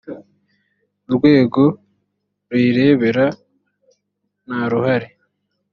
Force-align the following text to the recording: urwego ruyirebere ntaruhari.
urwego 1.07 1.63
ruyirebere 2.49 3.25
ntaruhari. 4.45 5.07